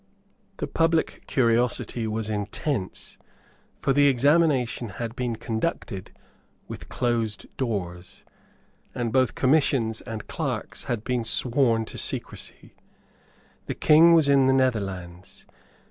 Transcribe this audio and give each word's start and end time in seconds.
The 0.57 0.65
public 0.65 1.27
curiosity 1.27 2.07
was 2.07 2.27
intense; 2.27 3.19
for 3.81 3.93
the 3.93 4.07
examination 4.07 4.89
had 4.97 5.15
been 5.15 5.35
conducted 5.35 6.09
with 6.67 6.89
closed 6.89 7.45
doors; 7.55 8.23
and 8.95 9.13
both 9.13 9.35
Commissioners 9.35 10.01
and 10.01 10.25
clerks 10.25 10.85
had 10.85 11.03
been 11.03 11.23
sworn 11.23 11.85
to 11.85 11.99
secrecy. 11.99 12.73
The 13.67 13.75
King 13.75 14.15
was 14.15 14.27
in 14.27 14.47
the 14.47 14.53
Netherlands. 14.53 15.45